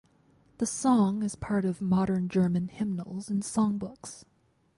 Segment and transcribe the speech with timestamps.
[0.57, 4.23] The song is part of modern German hymnals and songbooks.